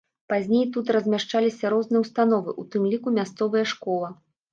[0.31, 4.09] Пазней тут размяшчаліся розныя ўстановы, у тым ліку мясцовыя школа.